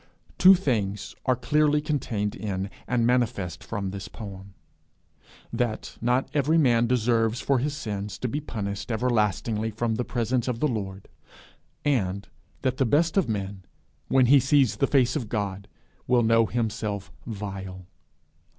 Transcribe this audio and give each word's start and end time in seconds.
Two 0.39 0.55
things 0.55 1.13
are 1.27 1.35
clearly 1.35 1.79
contained 1.79 2.33
in, 2.33 2.71
and 2.87 3.05
manifest 3.05 3.63
from 3.63 3.91
this 3.91 4.07
poem: 4.07 4.55
that 5.53 5.95
not 6.01 6.27
every 6.33 6.57
man 6.57 6.87
deserves 6.87 7.39
for 7.39 7.59
his 7.59 7.77
sins 7.77 8.17
to 8.17 8.27
be 8.27 8.39
punished 8.41 8.91
everlastingly 8.91 9.69
from 9.69 9.93
the 9.93 10.03
presence 10.03 10.47
of 10.47 10.59
the 10.59 10.67
Lord; 10.67 11.07
and 11.85 12.27
that 12.63 12.77
the 12.77 12.83
best 12.87 13.15
of 13.15 13.29
men, 13.29 13.61
when 14.07 14.25
he 14.25 14.39
sees 14.39 14.77
the 14.77 14.87
face 14.87 15.15
of 15.15 15.29
God, 15.29 15.67
will 16.07 16.23
know 16.23 16.47
himself 16.47 17.11
vile. 17.27 17.85